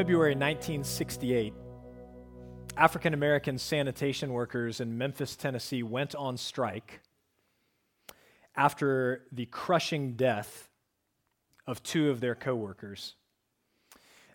[0.00, 1.52] February 1968,
[2.74, 7.02] African American sanitation workers in Memphis, Tennessee went on strike
[8.56, 10.70] after the crushing death
[11.66, 13.16] of two of their coworkers.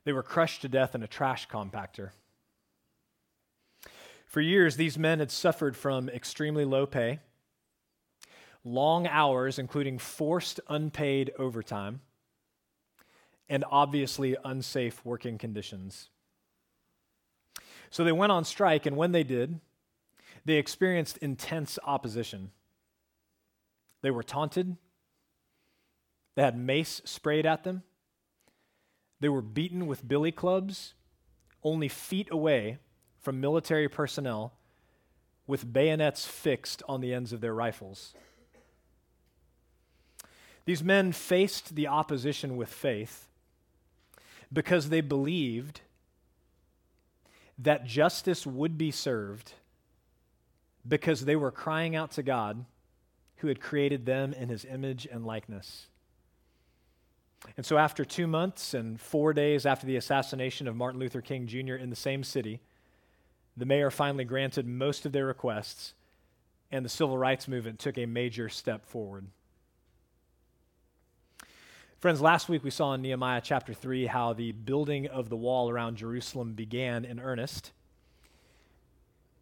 [0.04, 2.12] They were crushed to death in a trash compactor.
[4.27, 7.22] For years, these men had suffered from extremely low pay,
[8.63, 12.02] long hours, including forced unpaid overtime,
[13.49, 16.09] and obviously unsafe working conditions.
[17.90, 19.60] So they went on strike, and when they did,
[20.43, 22.52] they experienced intense opposition.
[24.02, 24.77] They were taunted,
[26.35, 27.84] they had mace sprayed at them,
[29.20, 30.93] they were beaten with billy clubs,
[31.63, 32.80] only feet away
[33.18, 34.54] from military personnel
[35.48, 38.13] with bayonets fixed on the ends of their rifles.
[40.65, 43.30] These men faced the opposition with faith
[44.51, 45.82] because they believed
[47.57, 49.54] that justice would be served
[50.87, 52.65] because they were crying out to God
[53.37, 55.87] who had created them in his image and likeness.
[57.57, 61.46] And so, after two months and four days after the assassination of Martin Luther King
[61.48, 61.76] Jr.
[61.76, 62.59] in the same city,
[63.55, 65.94] the mayor finally granted most of their requests,
[66.72, 69.28] and the civil rights movement took a major step forward.
[72.06, 75.72] Friends, last week we saw in Nehemiah chapter 3 how the building of the wall
[75.72, 77.72] around Jerusalem began in earnest.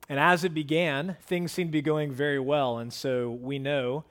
[0.08, 2.78] And as it began, things seemed to be going very well.
[2.78, 4.06] And so we know,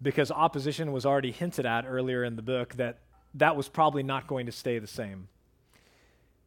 [0.00, 2.98] because opposition was already hinted at earlier in the book, that
[3.34, 5.26] that was probably not going to stay the same.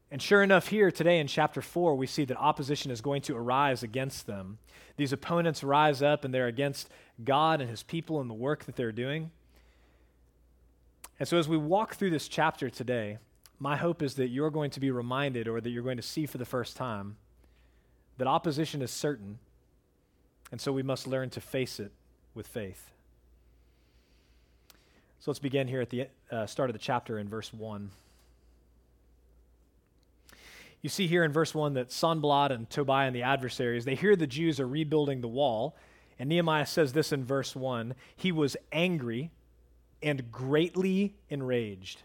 [0.09, 3.35] And sure enough, here today in chapter 4, we see that opposition is going to
[3.35, 4.57] arise against them.
[4.95, 6.87] These opponents rise up and they're against
[7.25, 9.31] God and his people and the work that they're doing.
[11.19, 13.19] And so, as we walk through this chapter today,
[13.59, 16.25] my hope is that you're going to be reminded or that you're going to see
[16.25, 17.15] for the first time
[18.17, 19.39] that opposition is certain,
[20.51, 21.91] and so we must learn to face it
[22.33, 22.91] with faith.
[25.19, 27.89] So let's begin here at the uh, start of the chapter in verse 1.
[30.81, 34.15] You see here in verse 1 that Sanballat and Tobiah and the adversaries, they hear
[34.15, 35.75] the Jews are rebuilding the wall.
[36.19, 39.31] And Nehemiah says this in verse 1 He was angry
[40.01, 42.01] and greatly enraged.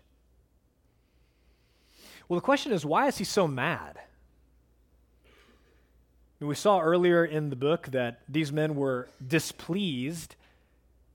[2.28, 3.98] Well, the question is, why is he so mad?
[6.38, 10.36] We saw earlier in the book that these men were displeased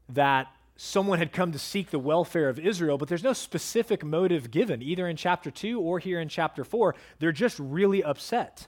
[0.09, 0.47] that
[0.78, 4.81] someone had come to seek the welfare of Israel, but there's no specific motive given,
[4.81, 6.94] either in chapter 2 or here in chapter 4.
[7.19, 8.68] They're just really upset.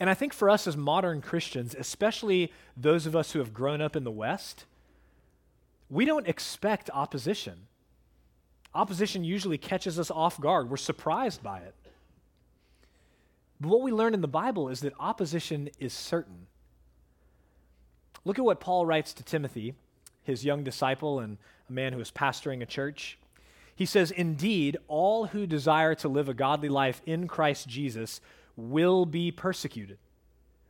[0.00, 3.80] And I think for us as modern Christians, especially those of us who have grown
[3.80, 4.64] up in the West,
[5.90, 7.66] we don't expect opposition.
[8.74, 10.70] Opposition usually catches us off guard.
[10.70, 11.74] We're surprised by it.
[13.60, 16.46] But what we learn in the Bible is that opposition is certain.
[18.24, 19.74] Look at what Paul writes to Timothy,
[20.22, 21.38] his young disciple and
[21.68, 23.18] a man who is pastoring a church.
[23.74, 28.20] He says, Indeed, all who desire to live a godly life in Christ Jesus
[28.56, 29.98] will be persecuted,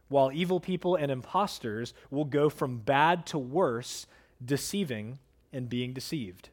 [0.08, 4.06] while evil people and impostors will go from bad to worse
[4.44, 5.18] deceiving
[5.52, 6.50] and being deceived.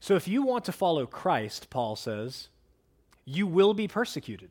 [0.00, 2.48] So, if you want to follow Christ, Paul says,
[3.24, 4.50] you will be persecuted.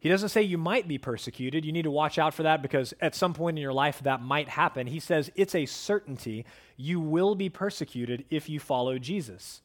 [0.00, 1.64] He doesn't say you might be persecuted.
[1.64, 4.22] You need to watch out for that because at some point in your life that
[4.22, 4.86] might happen.
[4.86, 6.46] He says it's a certainty.
[6.78, 9.60] You will be persecuted if you follow Jesus.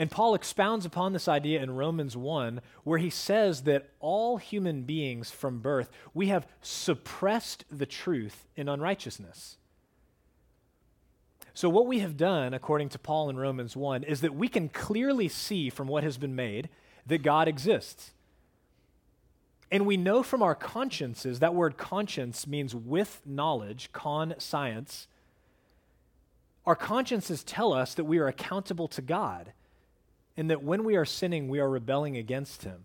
[0.00, 4.82] And Paul expounds upon this idea in Romans 1, where he says that all human
[4.82, 9.56] beings from birth, we have suppressed the truth in unrighteousness.
[11.52, 14.68] So, what we have done, according to Paul in Romans 1, is that we can
[14.68, 16.68] clearly see from what has been made
[17.04, 18.12] that God exists.
[19.68, 25.08] And we know from our consciences, that word conscience means with knowledge, con science.
[26.64, 29.52] Our consciences tell us that we are accountable to God
[30.38, 32.84] and that when we are sinning, we are rebelling against Him.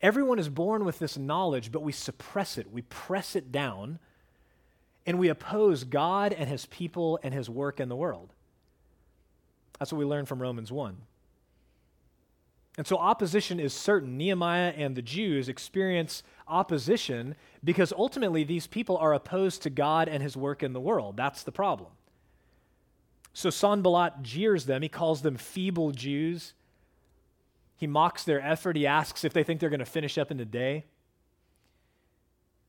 [0.00, 3.98] Everyone is born with this knowledge, but we suppress it, we press it down,
[5.06, 8.32] and we oppose God and His people and His work in the world.
[9.78, 10.96] That's what we learn from Romans 1.
[12.78, 14.16] And so opposition is certain.
[14.16, 20.22] Nehemiah and the Jews experience opposition because ultimately these people are opposed to God and
[20.22, 21.16] his work in the world.
[21.18, 21.90] That's the problem.
[23.34, 24.80] So Sanballat jeers them.
[24.80, 26.54] He calls them feeble Jews.
[27.76, 28.76] He mocks their effort.
[28.76, 30.84] He asks if they think they're going to finish up in a day.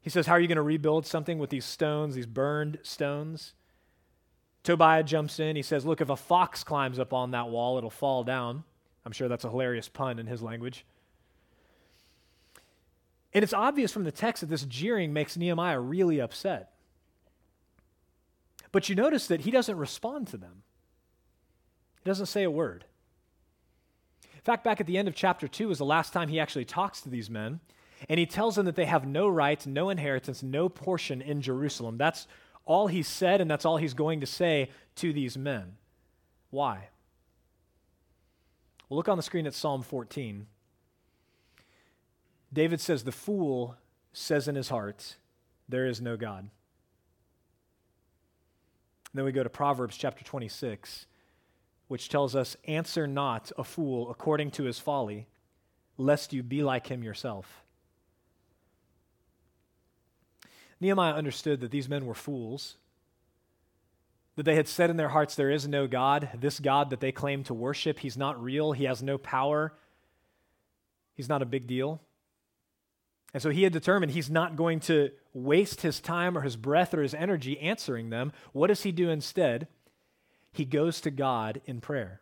[0.02, 3.54] He says, How are you going to rebuild something with these stones, these burned stones?
[4.64, 5.56] Tobiah jumps in.
[5.56, 8.64] He says, Look, if a fox climbs up on that wall, it'll fall down.
[9.06, 10.84] I'm sure that's a hilarious pun in his language.
[13.36, 16.72] And it's obvious from the text that this jeering makes Nehemiah really upset.
[18.76, 20.64] But you notice that he doesn't respond to them,
[22.04, 22.84] he doesn't say a word.
[24.22, 26.66] In fact, back at the end of chapter 2 is the last time he actually
[26.66, 27.62] talks to these men,
[28.10, 31.98] and he tells them that they have no rights, no inheritance, no portion in Jerusalem.
[31.98, 32.28] That's
[32.66, 35.78] all he said, and that's all he's going to say to these men.
[36.50, 36.90] Why?
[38.90, 40.48] Well, look on the screen at Psalm 14.
[42.52, 43.78] David says, The fool
[44.12, 45.16] says in his heart,
[45.70, 46.50] There is no God.
[49.18, 51.06] Then we go to Proverbs chapter 26,
[51.88, 55.28] which tells us, Answer not a fool according to his folly,
[55.98, 57.64] lest you be like him yourself.
[60.82, 62.78] Nehemiah understood that these men were fools
[64.36, 66.30] that they had said in their hearts, There is no God.
[66.36, 68.74] This God that they claim to worship, he's not real.
[68.74, 69.74] He has no power.
[71.16, 72.02] He's not a big deal.
[73.36, 76.94] And so he had determined he's not going to waste his time or his breath
[76.94, 78.32] or his energy answering them.
[78.54, 79.68] What does he do instead?
[80.54, 82.22] He goes to God in prayer.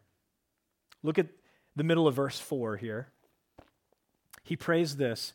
[1.04, 1.28] Look at
[1.76, 3.10] the middle of verse 4 here.
[4.42, 5.34] He prays this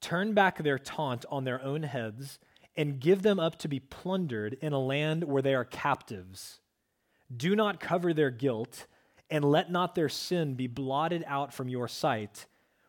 [0.00, 2.38] Turn back their taunt on their own heads
[2.74, 6.60] and give them up to be plundered in a land where they are captives.
[7.36, 8.86] Do not cover their guilt,
[9.28, 12.46] and let not their sin be blotted out from your sight,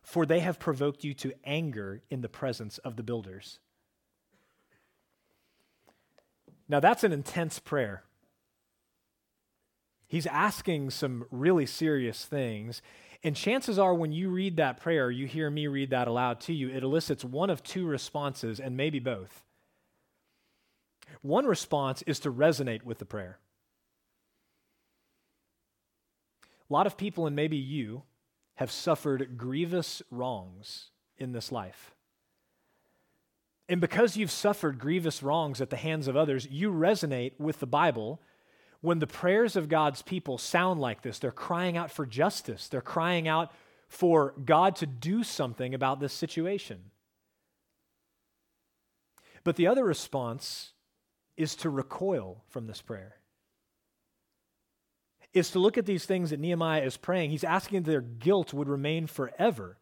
[0.09, 3.59] for they have provoked you to anger in the presence of the builders.
[6.67, 8.01] Now, that's an intense prayer.
[10.07, 12.81] He's asking some really serious things.
[13.23, 16.53] And chances are, when you read that prayer, you hear me read that aloud to
[16.53, 19.43] you, it elicits one of two responses, and maybe both.
[21.21, 23.37] One response is to resonate with the prayer.
[26.67, 28.01] A lot of people, and maybe you,
[28.59, 31.95] have suffered grievous wrongs in this life.
[33.69, 37.65] And because you've suffered grievous wrongs at the hands of others, you resonate with the
[37.65, 38.21] Bible
[38.81, 41.19] when the prayers of God's people sound like this.
[41.19, 43.53] They're crying out for justice, they're crying out
[43.87, 46.91] for God to do something about this situation.
[49.45, 50.73] But the other response
[51.37, 53.18] is to recoil from this prayer.
[55.33, 57.29] Is to look at these things that Nehemiah is praying.
[57.29, 59.77] He's asking that their guilt would remain forever.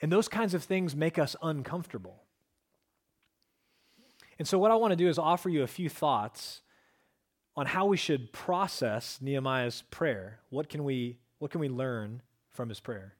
[0.00, 2.22] And those kinds of things make us uncomfortable.
[4.38, 6.62] And so, what I want to do is offer you a few thoughts
[7.56, 10.40] on how we should process Nehemiah's prayer.
[10.48, 13.16] What can we, what can we learn from his prayer?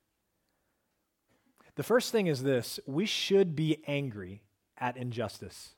[1.75, 4.43] The first thing is this we should be angry
[4.79, 5.75] at injustice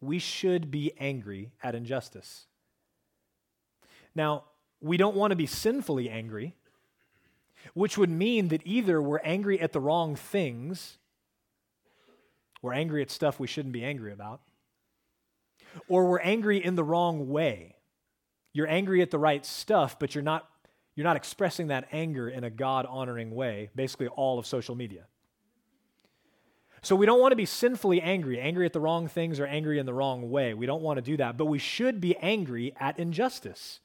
[0.00, 2.46] we should be angry at injustice.
[4.14, 4.44] Now,
[4.80, 6.54] we don't want to be sinfully angry,
[7.74, 10.98] which would mean that either we're angry at the wrong things,
[12.62, 14.40] we're angry at stuff we shouldn't be angry about,
[15.88, 17.76] or we're angry in the wrong way.
[18.52, 20.48] You're angry at the right stuff, but you're not,
[20.96, 25.06] you're not expressing that anger in a God honoring way, basically, all of social media.
[26.82, 29.78] So we don't want to be sinfully angry, angry at the wrong things or angry
[29.78, 30.54] in the wrong way.
[30.54, 33.80] We don't want to do that, but we should be angry at injustice.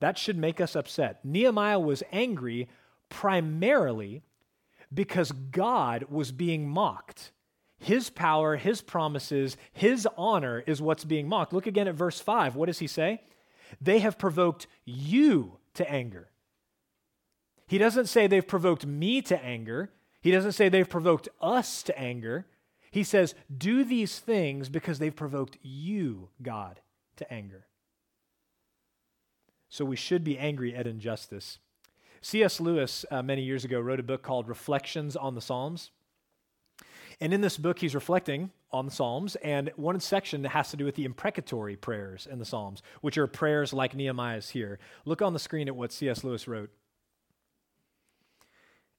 [0.00, 1.24] That should make us upset.
[1.24, 2.68] Nehemiah was angry
[3.08, 4.22] primarily
[4.92, 7.32] because God was being mocked.
[7.78, 11.52] His power, his promises, his honor is what's being mocked.
[11.52, 12.56] Look again at verse 5.
[12.56, 13.22] What does he say?
[13.80, 16.30] They have provoked you to anger.
[17.66, 19.90] He doesn't say they've provoked me to anger.
[20.20, 22.46] He doesn't say they've provoked us to anger.
[22.90, 26.80] He says, do these things because they've provoked you, God,
[27.16, 27.66] to anger.
[29.68, 31.58] So we should be angry at injustice.
[32.20, 32.60] C.S.
[32.60, 35.90] Lewis, uh, many years ago, wrote a book called Reflections on the Psalms.
[37.20, 40.76] And in this book, he's reflecting on the Psalms, and one section that has to
[40.76, 44.78] do with the imprecatory prayers in the Psalms, which are prayers like Nehemiah's here.
[45.04, 46.24] Look on the screen at what C.S.
[46.24, 46.70] Lewis wrote.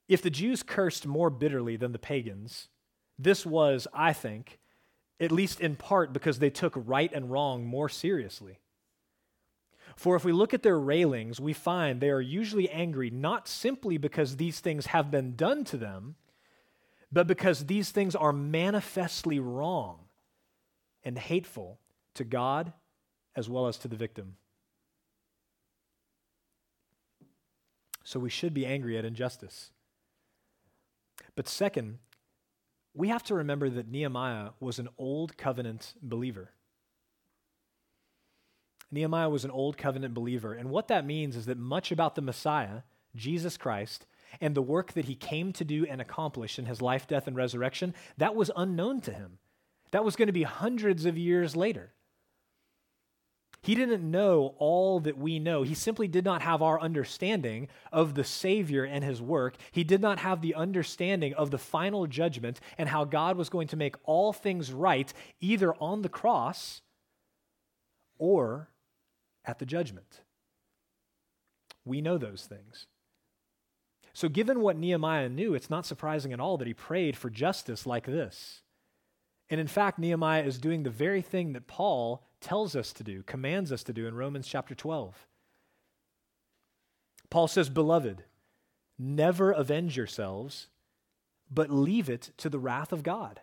[0.08, 2.70] If the Jews cursed more bitterly than the pagans,
[3.18, 4.60] this was, I think,
[5.20, 8.60] at least in part because they took right and wrong more seriously.
[9.96, 13.98] For if we look at their railings, we find they are usually angry not simply
[13.98, 16.16] because these things have been done to them,
[17.12, 20.00] but because these things are manifestly wrong
[21.04, 21.80] and hateful
[22.16, 22.74] to God
[23.36, 24.36] as well as to the victim.
[28.04, 29.72] So we should be angry at injustice.
[31.36, 32.00] But second,
[32.94, 36.52] we have to remember that Nehemiah was an old covenant believer.
[38.96, 40.54] Nehemiah was an old covenant believer.
[40.54, 42.82] And what that means is that much about the Messiah,
[43.16, 44.08] Jesus Christ,
[44.42, 47.36] and the work that he came to do and accomplish in his life, death, and
[47.36, 49.38] resurrection, that was unknown to him.
[49.92, 51.94] That was going to be hundreds of years later.
[53.62, 55.64] He didn't know all that we know.
[55.64, 59.56] He simply did not have our understanding of the Savior and his work.
[59.72, 63.68] He did not have the understanding of the final judgment and how God was going
[63.70, 65.12] to make all things right,
[65.42, 66.82] either on the cross
[68.20, 68.70] or
[69.46, 70.22] at the judgment.
[71.84, 72.88] We know those things.
[74.14, 77.86] So, given what Nehemiah knew, it's not surprising at all that he prayed for justice
[77.86, 78.62] like this.
[79.50, 83.24] And in fact, Nehemiah is doing the very thing that Paul tells us to do,
[83.24, 85.28] commands us to do in Romans chapter 12.
[87.30, 88.24] Paul says, Beloved,
[88.98, 90.68] never avenge yourselves,
[91.52, 93.42] but leave it to the wrath of God.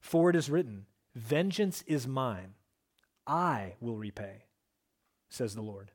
[0.00, 2.54] For it is written, Vengeance is mine,
[3.26, 4.44] I will repay,
[5.28, 5.90] says the Lord.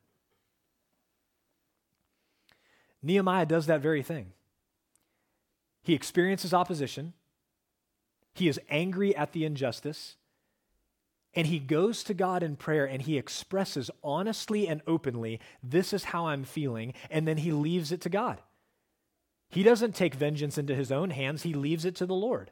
[3.04, 4.34] Nehemiah does that very thing.
[5.84, 7.14] He experiences opposition.
[8.34, 10.16] He is angry at the injustice.
[11.34, 16.06] And he goes to God in prayer and he expresses honestly and openly, This is
[16.06, 16.94] how I'm feeling.
[17.10, 18.40] And then he leaves it to God.
[19.50, 22.52] He doesn't take vengeance into his own hands, he leaves it to the Lord.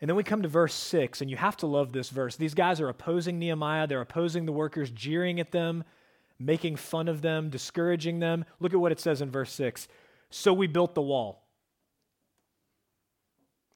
[0.00, 2.36] And then we come to verse 6, and you have to love this verse.
[2.36, 5.84] These guys are opposing Nehemiah, they're opposing the workers, jeering at them,
[6.38, 8.46] making fun of them, discouraging them.
[8.60, 9.88] Look at what it says in verse 6.
[10.30, 11.46] So we built the wall.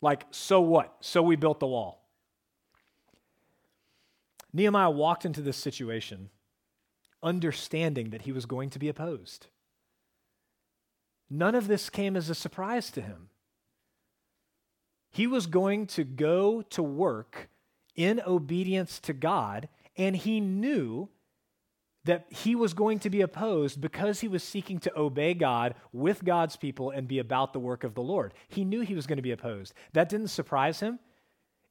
[0.00, 0.96] Like, so what?
[1.00, 2.06] So we built the wall.
[4.52, 6.30] Nehemiah walked into this situation
[7.22, 9.46] understanding that he was going to be opposed.
[11.30, 13.30] None of this came as a surprise to him.
[15.14, 17.48] He was going to go to work
[17.94, 21.08] in obedience to God, and he knew
[22.02, 26.24] that he was going to be opposed because he was seeking to obey God with
[26.24, 28.34] God's people and be about the work of the Lord.
[28.48, 29.72] He knew he was going to be opposed.
[29.92, 30.98] That didn't surprise him.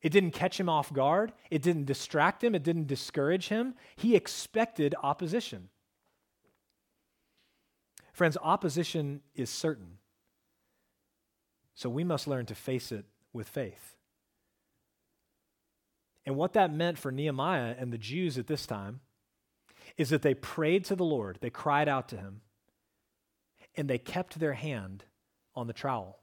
[0.01, 1.33] It didn't catch him off guard.
[1.51, 2.55] It didn't distract him.
[2.55, 3.75] It didn't discourage him.
[3.97, 5.67] He expected opposition.
[8.13, 9.97] Friends, opposition is certain.
[11.75, 13.95] So we must learn to face it with faith.
[16.25, 19.01] And what that meant for Nehemiah and the Jews at this time
[19.97, 22.41] is that they prayed to the Lord, they cried out to him,
[23.75, 25.03] and they kept their hand
[25.55, 26.19] on the trowel.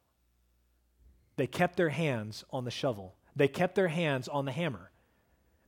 [1.36, 3.16] They kept their hands on the shovel.
[3.36, 4.90] They kept their hands on the hammer.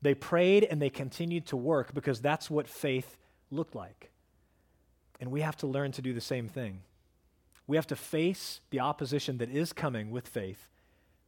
[0.03, 3.17] They prayed and they continued to work because that's what faith
[3.51, 4.11] looked like.
[5.21, 6.81] And we have to learn to do the same thing.
[7.69, 10.69] We have to face the opposition that is coming with faith,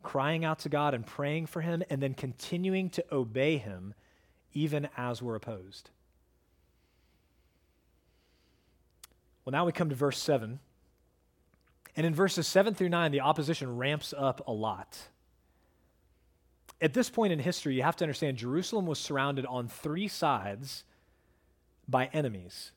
[0.04, 3.94] crying out to God and praying for Him, and then continuing to obey Him
[4.52, 5.90] even as we're opposed.
[9.44, 10.60] Well, now we come to verse 7.
[11.96, 14.98] And in verses 7 through 9, the opposition ramps up a lot.
[16.80, 20.84] At this point in history, you have to understand Jerusalem was surrounded on three sides
[21.88, 22.72] by enemies.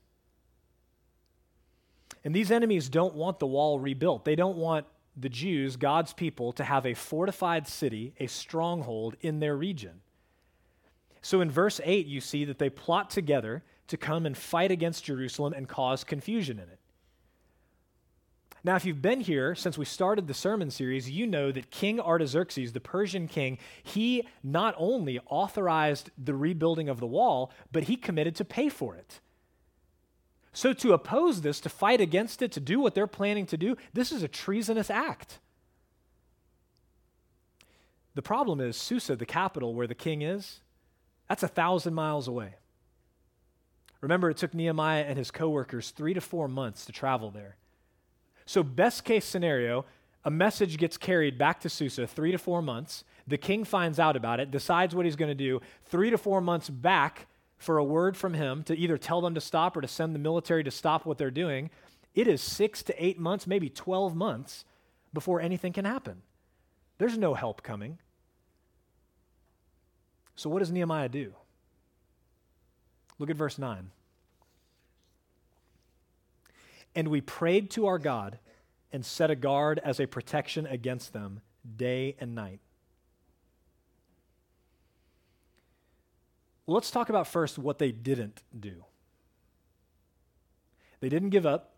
[2.24, 4.25] And these enemies don't want the wall rebuilt.
[4.25, 4.86] They don't want
[5.18, 10.02] the Jews, God's people, to have a fortified city, a stronghold in their region.
[11.22, 15.04] So in verse 8, you see that they plot together to come and fight against
[15.04, 16.80] Jerusalem and cause confusion in it.
[18.64, 22.00] Now, if you've been here since we started the sermon series, you know that King
[22.00, 27.96] Artaxerxes, the Persian king, he not only authorized the rebuilding of the wall, but he
[27.96, 29.22] committed to pay for it.
[30.58, 33.78] So, to oppose this, to fight against it, to do what they're planning to do,
[33.94, 35.38] this is a treasonous act.
[38.16, 40.62] The problem is, Susa, the capital where the king is,
[41.30, 42.56] that's a thousand miles away.
[44.02, 47.58] Remember, it took Nehemiah and his coworkers three to four months to travel there.
[48.48, 49.86] So, best case scenario,
[50.26, 53.04] a message gets carried back to Susa three to four months.
[53.28, 55.62] The king finds out about it, decides what he's going to do.
[55.86, 59.42] Three to four months back for a word from him to either tell them to
[59.42, 61.70] stop or to send the military to stop what they're doing.
[62.14, 64.66] It is six to eight months, maybe 12 months
[65.14, 66.22] before anything can happen.
[66.98, 67.98] There's no help coming.
[70.36, 71.34] So, what does Nehemiah do?
[73.20, 73.90] Look at verse 9.
[76.96, 78.40] And we prayed to our God
[78.92, 81.42] and set a guard as a protection against them
[81.76, 82.60] day and night.
[86.68, 88.84] Let's talk about first what they didn't do.
[91.00, 91.76] They didn't give up,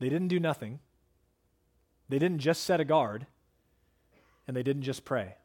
[0.00, 0.80] they didn't do nothing,
[2.08, 3.26] they didn't just set a guard,
[4.48, 5.36] and they didn't just pray.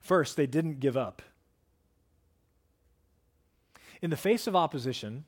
[0.00, 1.22] First, they didn't give up.
[4.02, 5.24] In the face of opposition,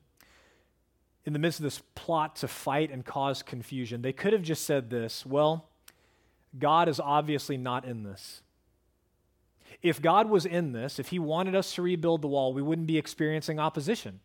[1.25, 4.65] in the midst of this plot to fight and cause confusion, they could have just
[4.65, 5.71] said this well,
[6.59, 8.43] God is obviously not in this.
[9.83, 12.87] If God was in this, if He wanted us to rebuild the wall, we wouldn't
[12.87, 14.21] be experiencing opposition.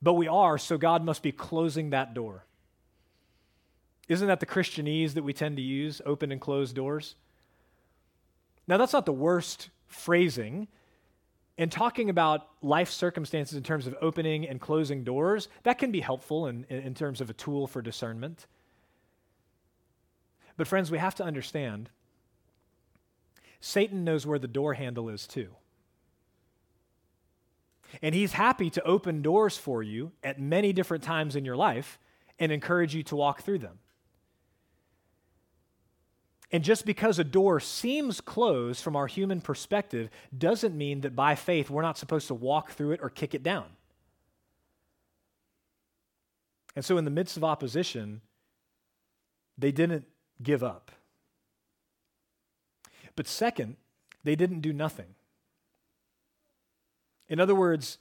[0.00, 2.44] But we are, so God must be closing that door.
[4.08, 7.14] Isn't that the Christianese that we tend to use, open and closed doors?
[8.66, 10.68] Now, that's not the worst phrasing.
[11.56, 16.00] And talking about life circumstances in terms of opening and closing doors, that can be
[16.00, 18.46] helpful in, in terms of a tool for discernment.
[20.56, 21.90] But, friends, we have to understand
[23.60, 25.48] Satan knows where the door handle is too.
[28.02, 31.98] And he's happy to open doors for you at many different times in your life
[32.38, 33.78] and encourage you to walk through them.
[36.50, 41.34] And just because a door seems closed from our human perspective doesn't mean that by
[41.34, 43.66] faith we're not supposed to walk through it or kick it down.
[46.74, 48.20] And so, in the midst of opposition,
[49.58, 50.04] they didn't
[50.42, 50.92] give up.
[53.18, 53.74] But second,
[54.22, 55.16] they didn't do nothing.
[57.28, 57.98] In other words,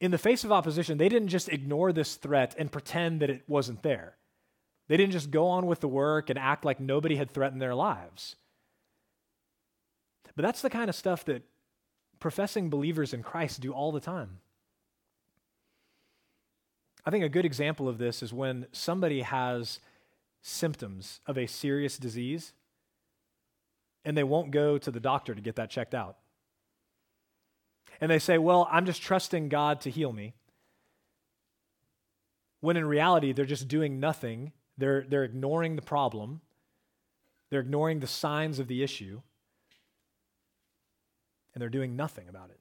[0.00, 3.42] in the face of opposition, they didn't just ignore this threat and pretend that it
[3.46, 4.16] wasn't there.
[4.88, 7.74] They didn't just go on with the work and act like nobody had threatened their
[7.74, 8.36] lives.
[10.34, 11.42] But that's the kind of stuff that
[12.18, 14.38] professing believers in Christ do all the time.
[17.04, 19.80] I think a good example of this is when somebody has
[20.40, 22.54] symptoms of a serious disease
[24.04, 26.16] and they won't go to the doctor to get that checked out.
[28.00, 30.34] And they say, Well, I'm just trusting God to heal me.
[32.60, 36.40] When in reality, they're just doing nothing they're, they're ignoring the problem,
[37.50, 39.20] they're ignoring the signs of the issue,
[41.52, 42.60] and they're doing nothing about it.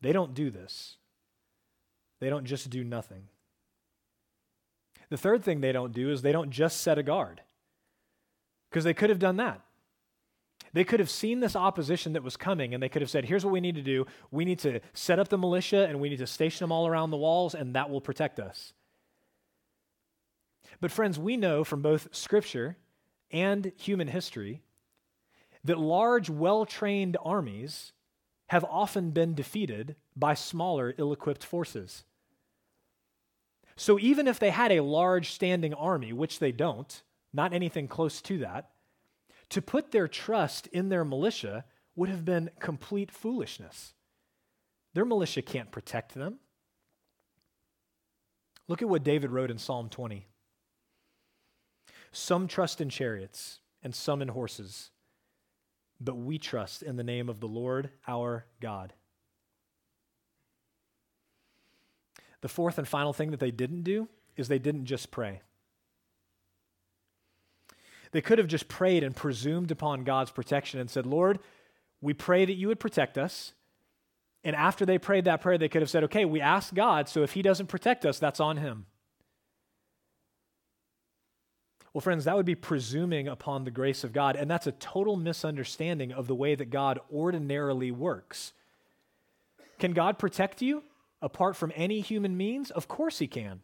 [0.00, 0.96] They don't do this,
[2.20, 3.28] they don't just do nothing.
[5.10, 7.40] The third thing they don't do is they don't just set a guard,
[8.70, 9.60] because they could have done that.
[10.72, 13.44] They could have seen this opposition that was coming and they could have said, here's
[13.44, 14.06] what we need to do.
[14.30, 17.10] We need to set up the militia and we need to station them all around
[17.10, 18.72] the walls, and that will protect us.
[20.80, 22.76] But, friends, we know from both Scripture
[23.30, 24.62] and human history
[25.64, 27.92] that large, well trained armies
[28.48, 32.04] have often been defeated by smaller, ill equipped forces.
[33.76, 38.20] So, even if they had a large standing army, which they don't, not anything close
[38.22, 38.70] to that,
[39.50, 41.64] to put their trust in their militia
[41.96, 43.94] would have been complete foolishness.
[44.94, 46.38] Their militia can't protect them.
[48.68, 50.26] Look at what David wrote in Psalm 20.
[52.12, 54.90] Some trust in chariots and some in horses,
[56.00, 58.92] but we trust in the name of the Lord our God.
[62.40, 65.42] The fourth and final thing that they didn't do is they didn't just pray.
[68.12, 71.38] They could have just prayed and presumed upon God's protection and said, Lord,
[72.00, 73.52] we pray that you would protect us.
[74.42, 77.22] And after they prayed that prayer, they could have said, okay, we asked God, so
[77.22, 78.86] if he doesn't protect us, that's on him.
[81.92, 85.16] Well, friends, that would be presuming upon the grace of God, and that's a total
[85.16, 88.52] misunderstanding of the way that God ordinarily works.
[89.78, 90.84] Can God protect you
[91.20, 92.70] apart from any human means?
[92.70, 93.60] Of course, He can.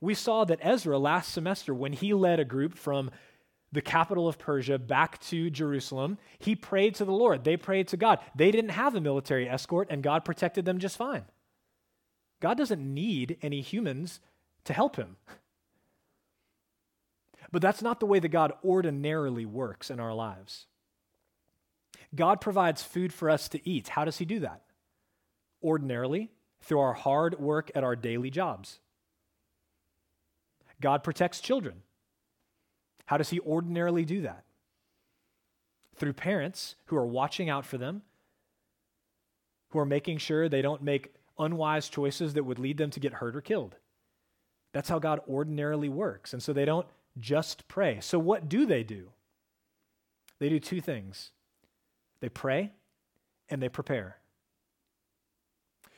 [0.00, 3.10] We saw that Ezra last semester, when he led a group from
[3.72, 7.44] the capital of Persia back to Jerusalem, he prayed to the Lord.
[7.44, 8.18] They prayed to God.
[8.34, 11.24] They didn't have a military escort, and God protected them just fine.
[12.40, 14.20] God doesn't need any humans
[14.64, 15.16] to help him.
[17.52, 20.66] But that's not the way that God ordinarily works in our lives.
[22.14, 23.88] God provides food for us to eat.
[23.88, 24.62] How does He do that?
[25.62, 26.30] Ordinarily,
[26.60, 28.80] through our hard work at our daily jobs.
[30.80, 31.82] God protects children.
[33.10, 34.44] How does He ordinarily do that?
[35.96, 38.02] Through parents who are watching out for them,
[39.70, 43.14] who are making sure they don't make unwise choices that would lead them to get
[43.14, 43.74] hurt or killed.
[44.72, 46.32] That's how God ordinarily works.
[46.32, 46.86] And so they don't
[47.18, 47.98] just pray.
[48.00, 49.10] So, what do they do?
[50.38, 51.32] They do two things
[52.20, 52.70] they pray
[53.48, 54.18] and they prepare.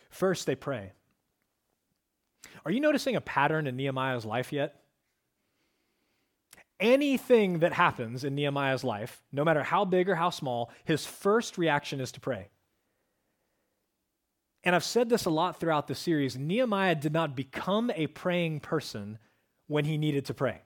[0.08, 0.92] First, they pray.
[2.64, 4.81] Are you noticing a pattern in Nehemiah's life yet?
[6.80, 11.58] Anything that happens in Nehemiah's life, no matter how big or how small, his first
[11.58, 12.48] reaction is to pray.
[14.64, 18.60] And I've said this a lot throughout the series Nehemiah did not become a praying
[18.60, 19.18] person
[19.66, 20.62] when he needed to pray.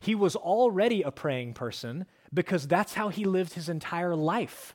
[0.00, 4.74] He was already a praying person because that's how he lived his entire life.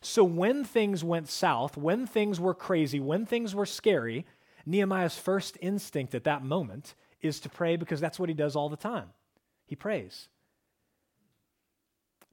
[0.00, 4.24] So when things went south, when things were crazy, when things were scary,
[4.64, 8.68] Nehemiah's first instinct at that moment is to pray because that's what he does all
[8.68, 9.10] the time.
[9.66, 10.28] He prays.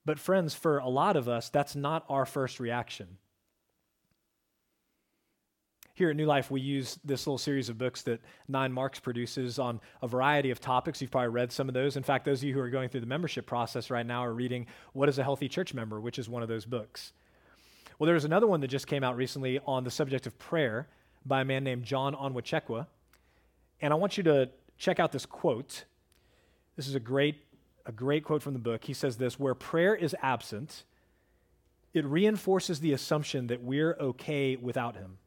[0.05, 3.17] But, friends, for a lot of us, that's not our first reaction.
[5.93, 9.57] Here at New Life, we use this little series of books that Nine Marks produces
[9.59, 11.01] on a variety of topics.
[11.01, 11.97] You've probably read some of those.
[11.97, 14.33] In fact, those of you who are going through the membership process right now are
[14.33, 17.13] reading What is a Healthy Church Member, which is one of those books.
[17.97, 20.87] Well, there's another one that just came out recently on the subject of prayer
[21.25, 22.85] by a man named John Onwuchekwa.
[23.81, 25.85] And I want you to check out this quote.
[26.75, 27.43] This is a great,
[27.85, 28.85] a great quote from the book.
[28.85, 30.83] He says this Where prayer is absent,
[31.93, 35.17] it reinforces the assumption that we're okay without him.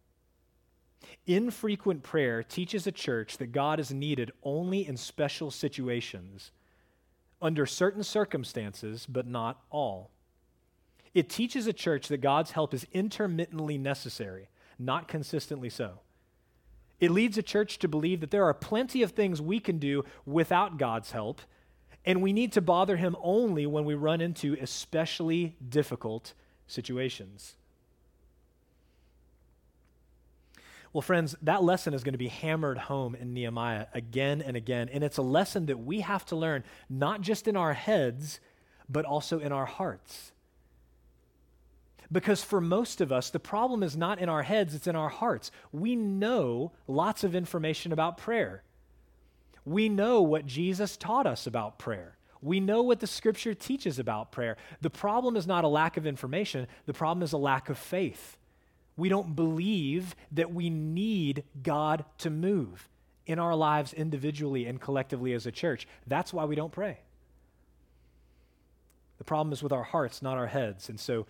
[1.26, 6.52] Infrequent prayer teaches a church that God is needed only in special situations,
[7.40, 10.10] under certain circumstances, but not all.
[11.14, 16.00] It teaches a church that God's help is intermittently necessary, not consistently so.
[17.00, 20.04] It leads a church to believe that there are plenty of things we can do
[20.26, 21.40] without God's help,
[22.04, 26.34] and we need to bother Him only when we run into especially difficult
[26.66, 27.56] situations.
[30.92, 34.88] Well, friends, that lesson is going to be hammered home in Nehemiah again and again.
[34.92, 38.40] And it's a lesson that we have to learn, not just in our heads,
[38.88, 40.32] but also in our hearts.
[42.12, 45.08] Because for most of us, the problem is not in our heads, it's in our
[45.08, 45.50] hearts.
[45.72, 48.62] We know lots of information about prayer.
[49.64, 52.16] We know what Jesus taught us about prayer.
[52.42, 54.56] We know what the scripture teaches about prayer.
[54.80, 58.36] The problem is not a lack of information, the problem is a lack of faith.
[58.96, 62.88] We don't believe that we need God to move
[63.24, 65.86] in our lives individually and collectively as a church.
[66.06, 66.98] That's why we don't pray.
[69.18, 70.88] The problem is with our hearts, not our heads.
[70.88, 71.26] And so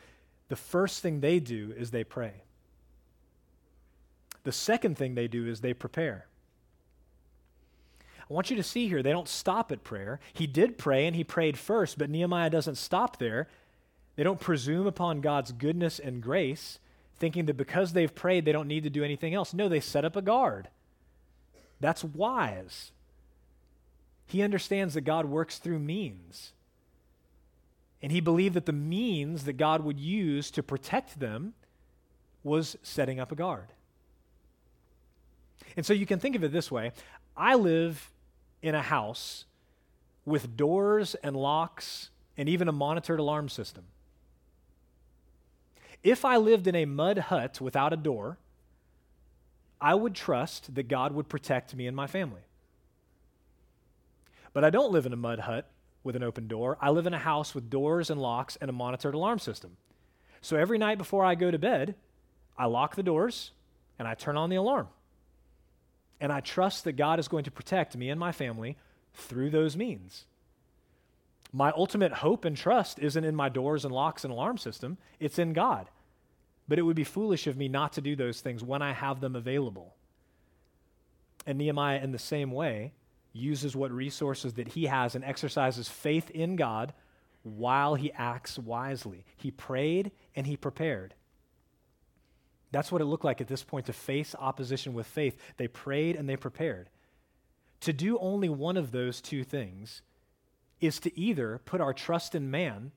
[0.50, 2.42] the first thing they do is they pray.
[4.42, 6.26] The second thing they do is they prepare.
[8.28, 10.18] I want you to see here, they don't stop at prayer.
[10.32, 13.48] He did pray and he prayed first, but Nehemiah doesn't stop there.
[14.16, 16.80] They don't presume upon God's goodness and grace
[17.16, 19.54] thinking that because they've prayed, they don't need to do anything else.
[19.54, 20.68] No, they set up a guard.
[21.78, 22.90] That's wise.
[24.26, 26.54] He understands that God works through means.
[28.02, 31.54] And he believed that the means that God would use to protect them
[32.42, 33.72] was setting up a guard.
[35.76, 36.92] And so you can think of it this way
[37.36, 38.10] I live
[38.62, 39.44] in a house
[40.24, 43.84] with doors and locks and even a monitored alarm system.
[46.02, 48.38] If I lived in a mud hut without a door,
[49.80, 52.42] I would trust that God would protect me and my family.
[54.52, 55.70] But I don't live in a mud hut
[56.02, 56.78] with an open door.
[56.80, 59.76] I live in a house with doors and locks and a monitored alarm system.
[60.40, 61.94] So every night before I go to bed,
[62.56, 63.52] I lock the doors
[63.98, 64.88] and I turn on the alarm.
[66.20, 68.76] And I trust that God is going to protect me and my family
[69.14, 70.24] through those means.
[71.52, 75.38] My ultimate hope and trust isn't in my doors and locks and alarm system, it's
[75.38, 75.88] in God.
[76.68, 79.20] But it would be foolish of me not to do those things when I have
[79.20, 79.94] them available.
[81.46, 82.92] And Nehemiah, in the same way,
[83.32, 86.92] uses what resources that he has and exercises faith in God
[87.42, 89.24] while he acts wisely.
[89.36, 91.14] He prayed and he prepared.
[92.72, 95.36] That's what it looked like at this point to face opposition with faith.
[95.56, 96.88] They prayed and they prepared.
[97.80, 100.02] To do only one of those two things
[100.80, 102.92] is to either put our trust in man,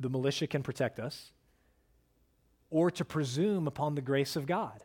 [0.00, 1.32] the militia can protect us,
[2.70, 4.82] or to presume upon the grace of God.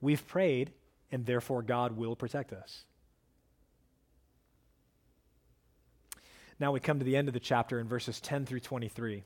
[0.00, 0.72] We've prayed,
[1.10, 2.84] and therefore God will protect us.
[6.62, 9.24] Now we come to the end of the chapter in verses 10 through 23.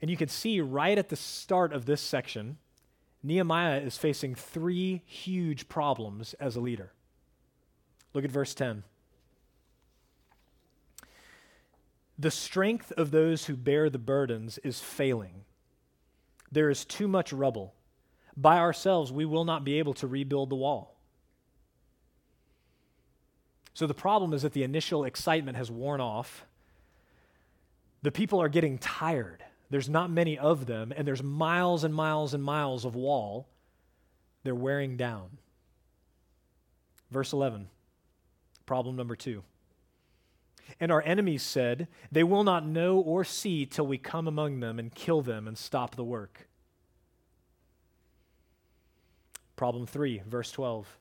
[0.00, 2.56] And you can see right at the start of this section,
[3.22, 6.94] Nehemiah is facing three huge problems as a leader.
[8.14, 8.84] Look at verse 10.
[12.18, 15.44] The strength of those who bear the burdens is failing.
[16.50, 17.74] There is too much rubble.
[18.34, 20.96] By ourselves, we will not be able to rebuild the wall.
[23.74, 26.44] So the problem is that the initial excitement has worn off.
[28.02, 29.44] The people are getting tired.
[29.70, 33.46] There's not many of them, and there's miles and miles and miles of wall.
[34.42, 35.38] They're wearing down.
[37.10, 37.68] Verse 11,
[38.66, 39.42] problem number two.
[40.78, 44.78] And our enemies said, They will not know or see till we come among them
[44.78, 46.48] and kill them and stop the work.
[49.56, 50.99] Problem three, verse 12.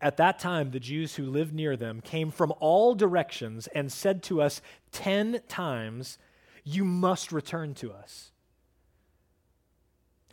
[0.00, 4.22] At that time, the Jews who lived near them came from all directions and said
[4.24, 6.18] to us ten times,
[6.62, 8.30] You must return to us.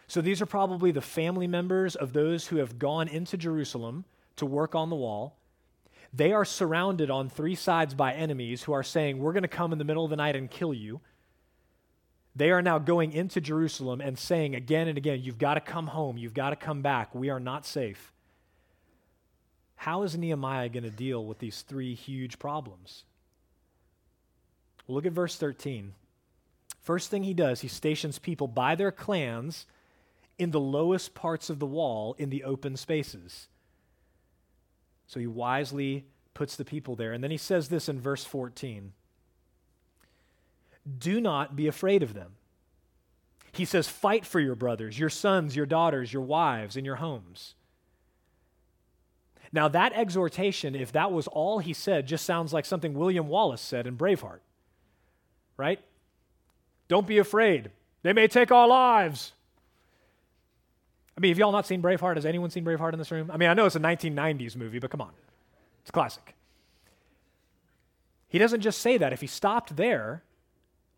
[0.07, 4.45] So these are probably the family members of those who have gone into Jerusalem to
[4.45, 5.37] work on the wall.
[6.13, 9.73] They are surrounded on three sides by enemies who are saying, We're going to come
[9.73, 11.01] in the middle of the night and kill you.
[12.35, 15.87] They are now going into Jerusalem and saying again and again, You've got to come
[15.87, 16.19] home.
[16.19, 17.15] You've got to come back.
[17.15, 18.13] We are not safe.
[19.75, 23.03] How is Nehemiah going to deal with these three huge problems?
[24.87, 25.93] Look at verse 13.
[26.81, 29.65] First thing he does, he stations people by their clans
[30.37, 33.47] in the lowest parts of the wall in the open spaces.
[35.07, 37.13] So he wisely puts the people there.
[37.13, 38.91] And then he says this in verse 14
[40.99, 42.33] Do not be afraid of them.
[43.51, 47.55] He says, Fight for your brothers, your sons, your daughters, your wives, and your homes.
[49.55, 53.61] Now, that exhortation, if that was all he said, just sounds like something William Wallace
[53.61, 54.39] said in Braveheart,
[55.55, 55.79] right?
[56.89, 57.71] Don't be afraid.
[58.03, 59.31] They may take our lives.
[61.17, 62.15] I mean, have y'all not seen Braveheart?
[62.15, 63.31] Has anyone seen Braveheart in this room?
[63.31, 65.13] I mean, I know it's a 1990s movie, but come on.
[65.83, 66.35] It's classic.
[68.27, 69.13] He doesn't just say that.
[69.13, 70.23] If he stopped there,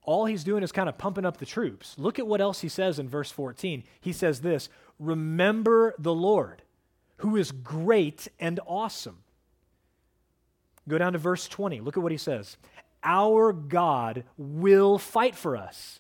[0.02, 1.94] all he's doing is kind of pumping up the troops.
[2.00, 3.84] Look at what else he says in verse 14.
[4.02, 6.64] He says this Remember the Lord
[7.18, 9.20] who is great and awesome.
[10.88, 11.82] Go down to verse 20.
[11.82, 12.58] Look at what he says.
[13.04, 16.00] Our God will fight for us.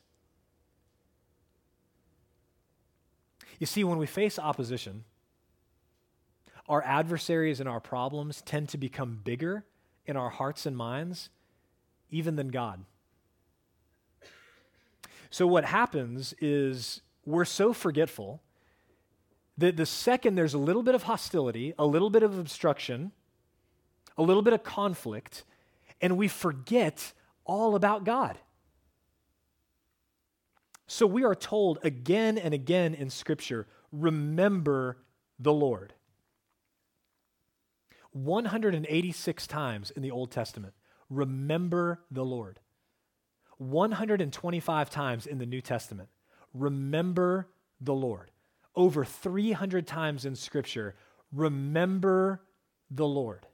[3.60, 5.04] You see, when we face opposition,
[6.70, 9.66] our adversaries and our problems tend to become bigger
[10.06, 11.30] in our hearts and minds,
[12.10, 12.86] even than God.
[15.30, 18.42] So, what happens is we're so forgetful
[19.58, 23.12] the, the second there's a little bit of hostility, a little bit of obstruction,
[24.18, 25.44] a little bit of conflict,
[26.00, 28.38] and we forget all about God.
[30.86, 34.98] So we are told again and again in Scripture remember
[35.40, 35.94] the Lord.
[38.12, 40.74] 186 times in the Old Testament,
[41.10, 42.60] remember the Lord.
[43.58, 46.10] 125 times in the New Testament,
[46.54, 47.48] remember
[47.82, 48.32] the Lord
[48.78, 50.96] over 300 times in Scripture,
[51.34, 52.42] remember
[52.90, 53.46] the Lord.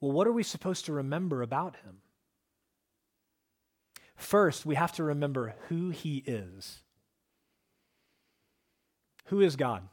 [0.00, 1.98] Well, what are we supposed to remember about him?
[4.16, 6.80] First, we have to remember who he is.
[9.26, 9.86] Who is God?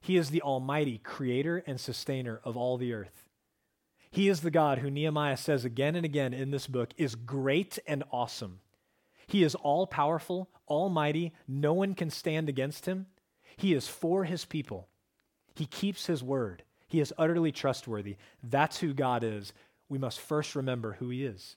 [0.00, 3.28] He is the Almighty creator and sustainer of all the earth.
[4.10, 7.78] He is the God who Nehemiah says again and again in this book is great
[7.86, 8.60] and awesome.
[9.30, 11.32] He is all powerful, almighty.
[11.46, 13.06] No one can stand against him.
[13.56, 14.88] He is for his people.
[15.54, 16.64] He keeps his word.
[16.88, 18.16] He is utterly trustworthy.
[18.42, 19.52] That's who God is.
[19.88, 21.54] We must first remember who he is.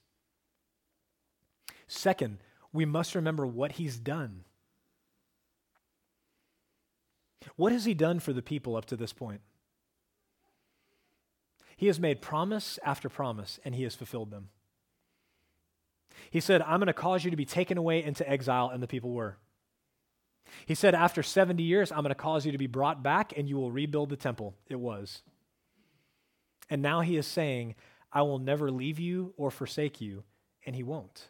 [1.88, 2.38] Second,
[2.72, 4.44] we must remember what he's done.
[7.56, 9.40] What has he done for the people up to this point?
[11.76, 14.50] He has made promise after promise, and he has fulfilled them.
[16.30, 18.86] He said, I'm going to cause you to be taken away into exile, and the
[18.86, 19.36] people were.
[20.66, 23.48] He said, After 70 years, I'm going to cause you to be brought back, and
[23.48, 24.54] you will rebuild the temple.
[24.68, 25.22] It was.
[26.70, 27.74] And now he is saying,
[28.12, 30.24] I will never leave you or forsake you,
[30.64, 31.28] and he won't.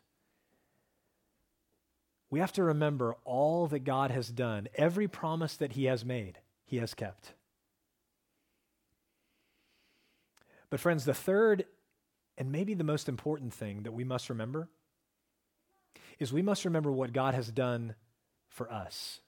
[2.31, 6.39] We have to remember all that God has done, every promise that he has made,
[6.65, 7.33] he has kept.
[10.71, 11.67] But, friends, the third
[12.37, 14.69] and maybe the most important thing that we must remember
[16.19, 17.95] is we must remember what God has done
[18.49, 19.21] for us.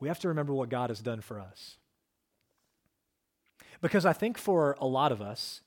[0.00, 1.76] We have to remember what God has done for us.
[3.80, 5.60] Because I think for a lot of us,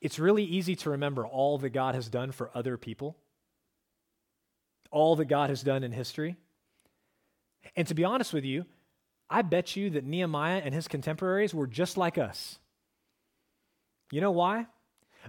[0.00, 3.16] it's really easy to remember all that God has done for other people,
[4.90, 6.36] all that God has done in history.
[7.76, 8.64] And to be honest with you,
[9.30, 12.58] I bet you that Nehemiah and his contemporaries were just like us.
[14.10, 14.66] You know why?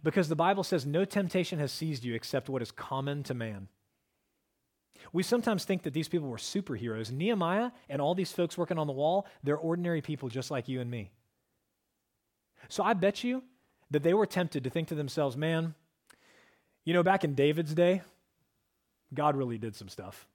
[0.03, 3.67] Because the Bible says no temptation has seized you except what is common to man.
[5.13, 7.12] We sometimes think that these people were superheroes.
[7.12, 10.81] Nehemiah and all these folks working on the wall, they're ordinary people just like you
[10.81, 11.12] and me.
[12.67, 13.43] So I bet you
[13.91, 15.73] that they were tempted to think to themselves, man,
[16.85, 18.01] you know, back in David's day,
[19.13, 20.27] God really did some stuff.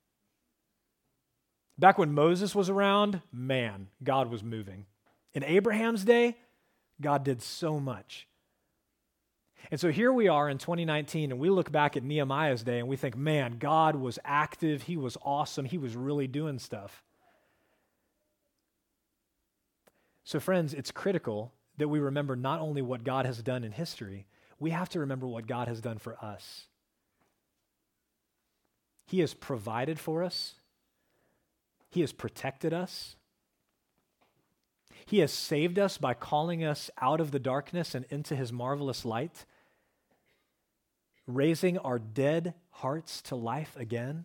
[1.79, 4.87] Back when Moses was around, man, God was moving.
[5.33, 6.37] In Abraham's day,
[7.01, 8.29] God did so much.
[9.71, 12.89] And so here we are in 2019, and we look back at Nehemiah's day and
[12.89, 14.83] we think, man, God was active.
[14.83, 15.65] He was awesome.
[15.65, 17.03] He was really doing stuff.
[20.25, 24.27] So, friends, it's critical that we remember not only what God has done in history,
[24.59, 26.67] we have to remember what God has done for us.
[29.07, 30.55] He has provided for us,
[31.91, 33.17] He has protected us.
[35.07, 39.05] He has saved us by calling us out of the darkness and into his marvelous
[39.05, 39.45] light,
[41.27, 44.25] raising our dead hearts to life again.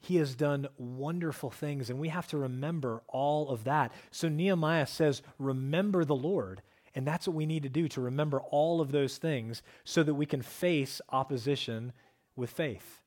[0.00, 3.92] He has done wonderful things, and we have to remember all of that.
[4.10, 6.62] So Nehemiah says, Remember the Lord.
[6.94, 10.14] And that's what we need to do to remember all of those things so that
[10.14, 11.92] we can face opposition
[12.36, 13.02] with faith.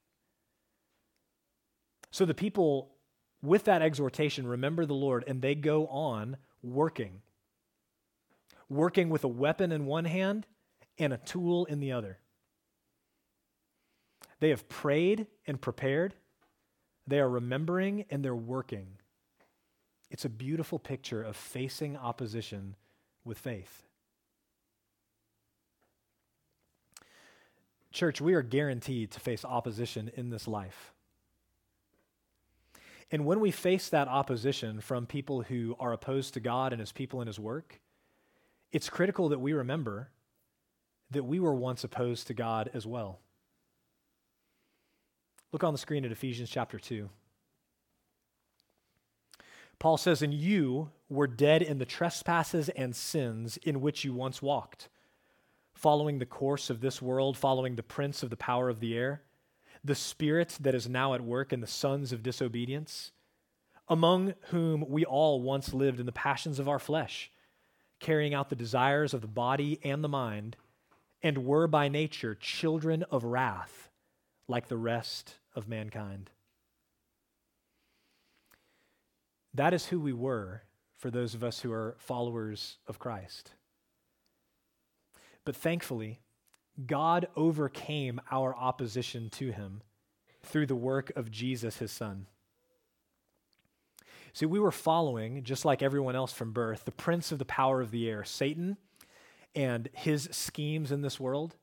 [2.11, 2.91] So the people,
[3.41, 7.21] with that exhortation, remember the Lord, and they go on working.
[8.69, 10.45] Working with a weapon in one hand
[10.99, 12.19] and a tool in the other.
[14.39, 16.13] They have prayed and prepared.
[17.07, 18.87] They are remembering and they're working.
[20.11, 22.75] It's a beautiful picture of facing opposition
[23.23, 23.83] with faith.
[27.91, 30.93] Church, we are guaranteed to face opposition in this life.
[33.11, 36.91] And when we face that opposition from people who are opposed to God and his
[36.91, 37.81] people and his work,
[38.71, 40.09] it's critical that we remember
[41.11, 43.19] that we were once opposed to God as well.
[45.51, 47.09] Look on the screen at Ephesians chapter 2.
[49.79, 54.41] Paul says, And you were dead in the trespasses and sins in which you once
[54.41, 54.89] walked,
[55.73, 59.23] following the course of this world, following the prince of the power of the air,
[59.83, 63.11] the spirit that is now at work in the sons of disobedience,
[63.87, 67.31] among whom we all once lived in the passions of our flesh,
[67.99, 70.57] carrying out the desires of the body and the mind,
[71.21, 73.89] and were by nature children of wrath
[74.47, 76.29] like the rest of mankind.
[79.53, 80.63] That is who we were
[80.97, 83.51] for those of us who are followers of Christ.
[85.45, 86.19] But thankfully,
[86.85, 89.81] God overcame our opposition to him
[90.43, 92.27] through the work of Jesus, his son.
[94.33, 97.81] See, we were following, just like everyone else from birth, the prince of the power
[97.81, 98.77] of the air, Satan,
[99.55, 101.55] and his schemes in this world.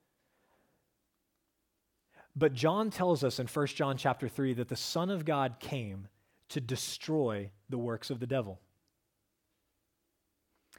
[2.35, 6.09] But John tells us in 1 John chapter 3 that the Son of God came
[6.51, 8.61] to destroy the works of the devil.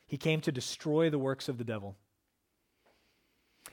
[0.06, 1.98] He came to destroy the works of the devil.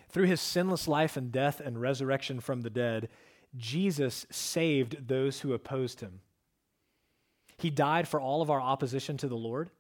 [0.08, 3.08] Through his sinless life and death and resurrection from the dead,
[3.56, 6.20] Jesus saved those who opposed him.
[7.58, 9.70] He died for all of our opposition to the Lord.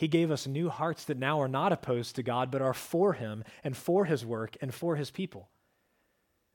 [0.00, 3.12] He gave us new hearts that now are not opposed to God, but are for
[3.12, 5.50] him and for his work and for his people.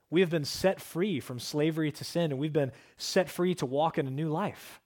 [0.09, 3.67] We have been set free from slavery to sin, and we've been set free to
[3.67, 4.81] walk in a new life.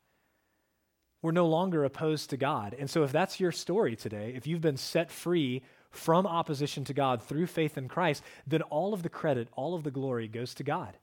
[1.21, 2.75] We're no longer opposed to God.
[2.77, 6.93] And so, if that's your story today, if you've been set free from opposition to
[6.93, 10.53] God through faith in Christ, then all of the credit, all of the glory goes
[10.55, 10.97] to God.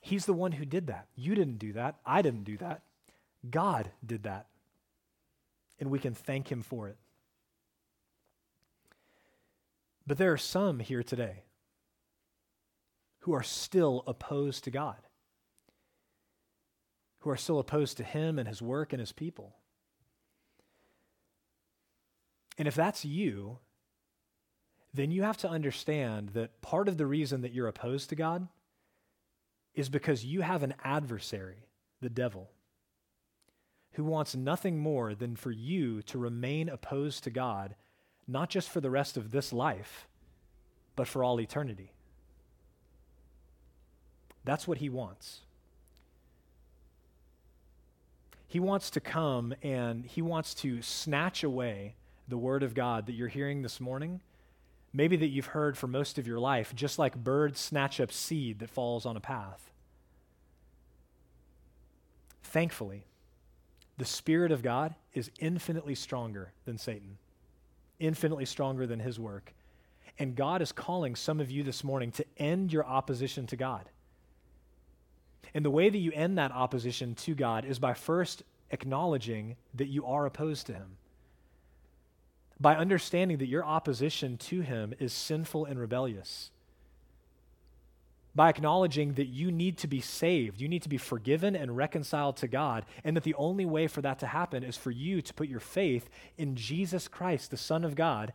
[0.00, 1.08] He's the one who did that.
[1.14, 1.96] You didn't do that.
[2.06, 2.84] I didn't do that.
[3.50, 4.46] God did that.
[5.80, 6.96] And we can thank Him for it.
[10.06, 11.44] But there are some here today
[13.20, 14.96] who are still opposed to God,
[17.20, 19.54] who are still opposed to Him and His work and His people.
[22.56, 23.58] And if that's you,
[24.94, 28.48] then you have to understand that part of the reason that you're opposed to God
[29.74, 31.68] is because you have an adversary,
[32.00, 32.50] the devil,
[33.98, 37.74] who wants nothing more than for you to remain opposed to God,
[38.28, 40.06] not just for the rest of this life,
[40.94, 41.90] but for all eternity.
[44.44, 45.40] That's what he wants.
[48.46, 51.96] He wants to come and he wants to snatch away
[52.28, 54.20] the word of God that you're hearing this morning,
[54.92, 58.60] maybe that you've heard for most of your life, just like birds snatch up seed
[58.60, 59.72] that falls on a path.
[62.44, 63.02] Thankfully,
[63.98, 67.18] the Spirit of God is infinitely stronger than Satan,
[68.00, 69.52] infinitely stronger than his work.
[70.18, 73.88] And God is calling some of you this morning to end your opposition to God.
[75.54, 79.88] And the way that you end that opposition to God is by first acknowledging that
[79.88, 80.96] you are opposed to Him.
[82.60, 86.50] by understanding that your opposition to him is sinful and rebellious.
[88.38, 92.36] By acknowledging that you need to be saved, you need to be forgiven and reconciled
[92.36, 95.34] to God, and that the only way for that to happen is for you to
[95.34, 98.32] put your faith in Jesus Christ, the Son of God,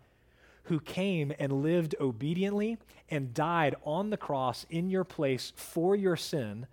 [0.63, 2.77] who came and lived obediently
[3.09, 6.67] and died on the cross in your place for your sin,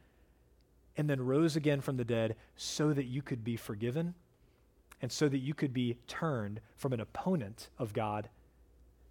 [0.96, 4.16] and then rose again from the dead so that you could be forgiven
[5.00, 8.28] and so that you could be turned from an opponent of God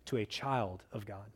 [0.08, 1.32] to a child of God.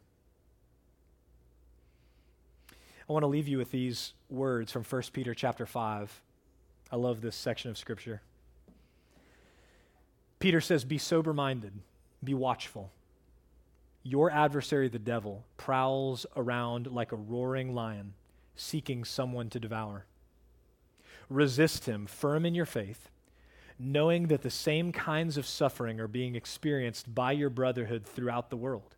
[3.10, 6.22] I want to leave you with these words from 1 Peter chapter 5.
[6.92, 8.22] I love this section of scripture.
[10.40, 11.74] Peter says, Be sober minded,
[12.24, 12.92] be watchful.
[14.04, 18.14] Your adversary, the devil, prowls around like a roaring lion,
[18.56, 20.06] seeking someone to devour.
[21.30, 23.10] Resist him, firm in your faith
[23.80, 28.58] knowing that the same kinds of suffering are being experienced by your brotherhood throughout the
[28.58, 28.96] world.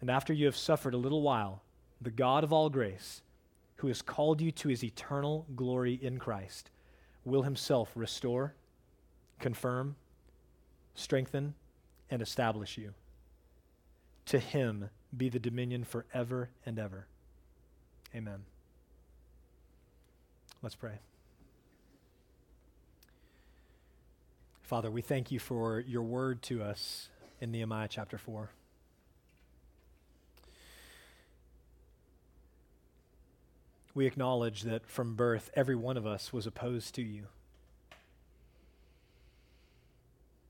[0.00, 1.62] And after you have suffered a little while,
[2.00, 3.22] the God of all grace,
[3.76, 6.70] who has called you to his eternal glory in Christ,
[7.24, 8.54] will himself restore,
[9.38, 9.96] confirm,
[10.94, 11.54] strengthen,
[12.10, 12.94] and establish you.
[14.26, 17.06] To him be the dominion forever and ever.
[18.14, 18.40] Amen.
[20.62, 20.98] Let's pray.
[24.62, 27.08] Father, we thank you for your word to us
[27.40, 28.50] in Nehemiah chapter 4.
[33.98, 37.24] We acknowledge that from birth, every one of us was opposed to you.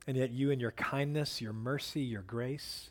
[0.07, 2.91] And yet, you, in your kindness, your mercy, your grace,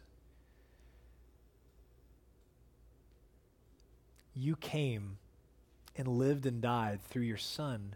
[4.33, 5.19] you came
[5.95, 7.93] and lived and died through your Son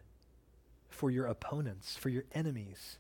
[0.88, 2.98] for your opponents, for your enemies.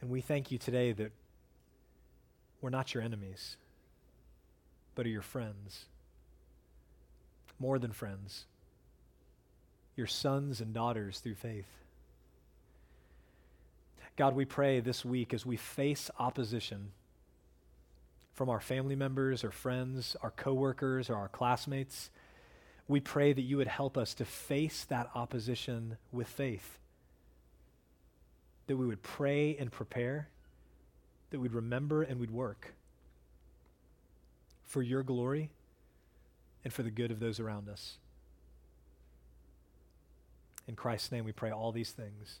[0.00, 1.12] And we thank you today that
[2.62, 3.58] we're not your enemies,
[4.94, 5.84] but are your friends.
[7.58, 8.46] More than friends,
[9.96, 11.66] your sons and daughters through faith.
[14.16, 16.92] God, we pray this week as we face opposition
[18.32, 22.10] from our family members or friends, our coworkers or our classmates,
[22.88, 26.78] we pray that you would help us to face that opposition with faith
[28.70, 30.28] that we would pray and prepare,
[31.30, 32.72] that we'd remember and we'd work
[34.62, 35.50] for your glory
[36.64, 37.98] and for the good of those around us.
[40.66, 42.40] In Christ's name we pray all these things.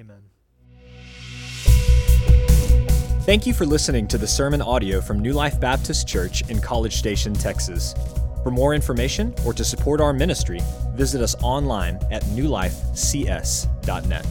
[0.00, 0.22] Amen.
[3.24, 6.96] Thank you for listening to the sermon audio from New Life Baptist Church in College
[6.96, 7.94] Station, Texas.
[8.42, 10.60] For more information or to support our ministry,
[10.94, 14.26] visit us online at newlifecs.net.